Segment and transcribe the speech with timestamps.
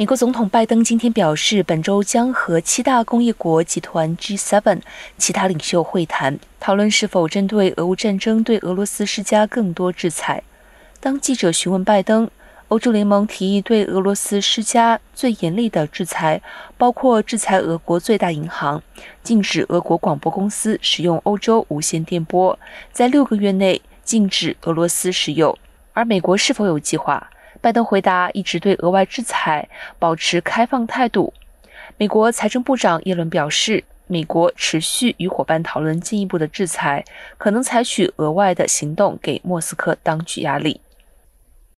[0.00, 4.80] 美国总统拜登今天表示，本周将和七大工业国集团 G7
[5.18, 10.42] 其他领袖会谈，讨论是否针对俄乌战争对俄罗斯施加更多制裁。
[11.00, 12.30] 当记者询问拜登，
[12.68, 16.40] 欧洲联盟提议对俄罗斯施加最严厉的制裁，
[16.78, 18.82] 包括制裁俄国最大银行，
[19.22, 22.58] 禁止俄国广播公司使用欧洲无线电波，
[22.90, 25.54] 在六个月内禁止俄罗斯使用。
[25.92, 27.28] 而美国是否有计划？
[27.60, 29.68] 拜登回答，一直对额外制裁
[29.98, 31.32] 保持开放态度。
[31.96, 37.04] 美国财政部长耶伦表示，美国持续与伙伴讨论进一步的制裁，
[37.36, 40.80] 可能采取额外的行动给莫斯科当局压力。